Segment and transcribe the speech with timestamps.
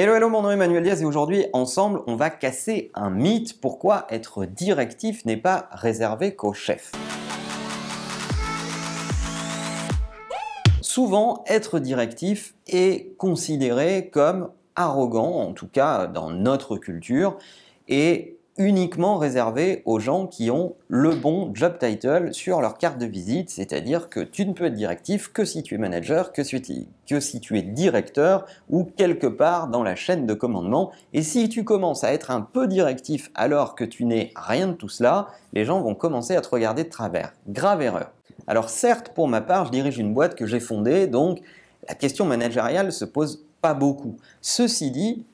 [0.00, 3.60] Hello, hello, mon nom est Emmanuel Diaz et aujourd'hui, ensemble, on va casser un mythe.
[3.60, 6.92] Pourquoi être directif n'est pas réservé qu'aux chefs?
[10.80, 17.36] Souvent, être directif est considéré comme arrogant, en tout cas dans notre culture,
[17.88, 23.06] et uniquement réservé aux gens qui ont le bon job title sur leur carte de
[23.06, 26.60] visite, c'est-à-dire que tu ne peux être directif que si tu es manager, que si
[26.60, 30.90] tu, es directeur ou quelque part dans la chaîne de commandement.
[31.12, 34.72] Et si tu commences à être un peu directif alors que tu n'es rien de
[34.72, 37.32] tout cela, les gens vont commencer à te regarder de travers.
[37.48, 38.10] Grave erreur.
[38.46, 41.40] Alors certes, pour ma part, je dirige une boîte que j'ai fondée, donc
[41.88, 44.16] la question managériale se pose pas beaucoup.
[44.40, 45.24] Ceci dit,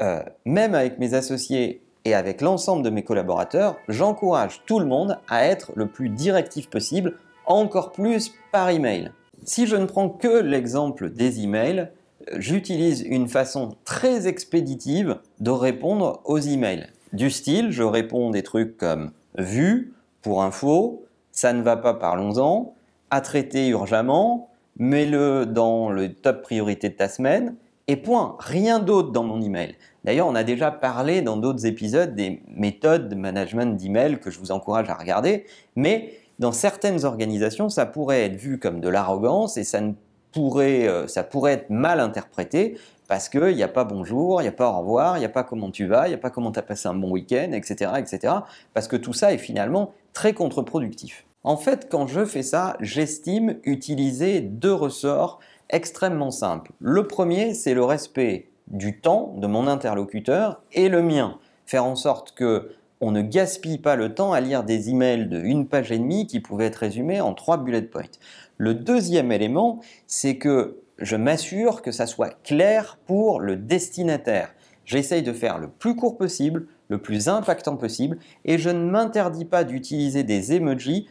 [0.00, 5.18] euh, même avec mes associés et avec l'ensemble de mes collaborateurs, j'encourage tout le monde
[5.28, 9.12] à être le plus directif possible, encore plus par email.
[9.44, 11.88] Si je ne prends que l'exemple des emails,
[12.36, 16.86] j'utilise une façon très expéditive de répondre aux emails.
[17.12, 22.74] Du style, je réponds des trucs comme vu, pour info, ça ne va pas, parlons-en,
[23.10, 27.56] à traiter urgemment, mets-le dans le top priorité de ta semaine,
[27.88, 29.74] et point, rien d'autre dans mon email.
[30.04, 34.38] D'ailleurs, on a déjà parlé dans d'autres épisodes des méthodes de management d'email que je
[34.38, 35.44] vous encourage à regarder,
[35.76, 39.80] mais dans certaines organisations, ça pourrait être vu comme de l'arrogance et ça,
[40.32, 41.06] pourrait, euh,
[41.46, 42.78] être mal interprété
[43.08, 45.30] parce qu'il n'y a pas bonjour, il n'y a pas au revoir, il n'y a
[45.30, 47.50] pas comment tu vas, il n'y a pas comment tu as passé un bon week-end,
[47.52, 48.34] etc., etc.
[48.72, 51.26] Parce que tout ça est finalement très contre-productif.
[51.42, 55.40] En fait, quand je fais ça, j'estime utiliser deux ressorts
[55.70, 56.72] extrêmement simples.
[56.78, 61.38] Le premier, c'est le respect du temps de mon interlocuteur et le mien.
[61.66, 65.40] Faire en sorte que on ne gaspille pas le temps à lire des emails de
[65.40, 68.02] une page et demie qui pouvaient être résumés en trois bullet points.
[68.58, 74.54] Le deuxième élément, c'est que je m'assure que ça soit clair pour le destinataire.
[74.84, 79.46] J'essaye de faire le plus court possible, le plus impactant possible, et je ne m'interdis
[79.46, 81.06] pas d'utiliser des emojis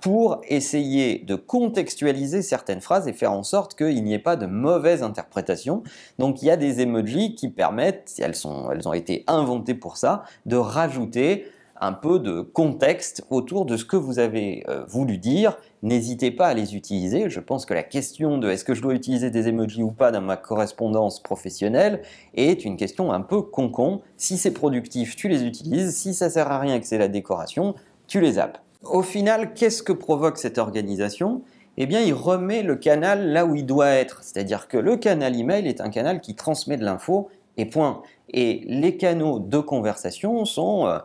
[0.00, 4.46] pour essayer de contextualiser certaines phrases et faire en sorte qu'il n'y ait pas de
[4.46, 5.82] mauvaise interprétation.
[6.18, 10.56] Donc il y a des emojis qui permettent, elles, ont été inventées pour ça, de
[10.56, 11.46] rajouter
[11.80, 15.56] un peu de contexte autour de ce que vous avez euh, voulu dire.
[15.82, 17.30] N'hésitez pas à les utiliser.
[17.30, 20.10] Je pense que la question de est-ce que je dois utiliser des emojis ou pas
[20.10, 22.02] dans ma correspondance professionnelle
[22.34, 24.02] est une question un peu con-con.
[24.18, 25.96] Si c'est productif, tu les utilises.
[25.96, 27.74] Si ça sert à rien que c'est la décoration,
[28.06, 28.58] tu les zappes.
[28.82, 31.42] Au final, qu'est-ce que provoque cette organisation?
[31.76, 34.22] Eh bien, il remet le canal là où il doit être.
[34.22, 38.02] C'est-à-dire que le canal email est un canal qui transmet de l'info et point.
[38.32, 40.98] Et les canaux de conversation sont euh,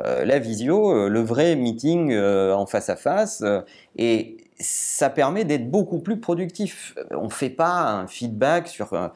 [0.00, 3.42] euh, la visio, euh, le vrai meeting en face à face.
[3.96, 6.94] et ça permet d'être beaucoup plus productif.
[7.10, 9.10] On ne fait pas un feedback sur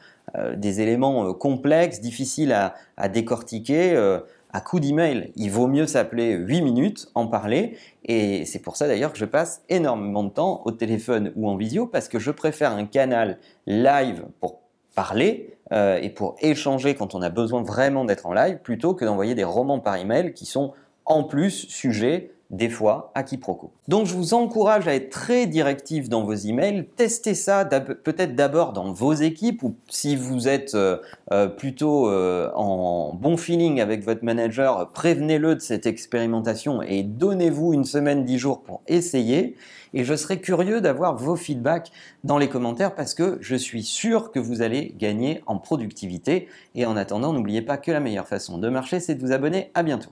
[0.55, 2.55] des éléments complexes, difficiles
[2.95, 4.19] à décortiquer
[4.53, 5.31] à coup d'email.
[5.35, 7.77] Il vaut mieux s'appeler 8 minutes, en parler.
[8.05, 11.55] Et c'est pour ça d'ailleurs que je passe énormément de temps au téléphone ou en
[11.55, 14.61] visio parce que je préfère un canal live pour
[14.95, 19.05] parler euh, et pour échanger quand on a besoin vraiment d'être en live plutôt que
[19.05, 20.73] d'envoyer des romans par email qui sont
[21.05, 23.71] en plus sujets des fois à quiproquo.
[23.87, 28.73] Donc je vous encourage à être très directif dans vos emails, testez ça peut-être d'abord
[28.73, 30.97] dans vos équipes ou si vous êtes euh,
[31.31, 37.73] euh, plutôt euh, en bon feeling avec votre manager, prévenez-le de cette expérimentation et donnez-vous
[37.73, 39.55] une semaine, dix jours pour essayer.
[39.93, 41.91] Et je serais curieux d'avoir vos feedbacks
[42.23, 46.47] dans les commentaires parce que je suis sûr que vous allez gagner en productivité.
[46.75, 49.69] Et en attendant, n'oubliez pas que la meilleure façon de marcher, c'est de vous abonner.
[49.73, 50.11] À bientôt.